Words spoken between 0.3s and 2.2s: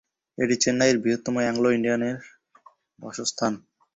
এটি চেন্নাইয়ের বৃহত্তম অ্যাংলো ইন্ডিয়ানদের